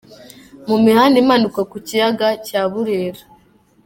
Mu 0.67 0.75
mihanda 0.85 1.15
imanuka 1.23 1.59
ku 1.69 1.77
kiyaga 1.87 2.27
cya 2.47 2.61
Burera. 2.71 3.21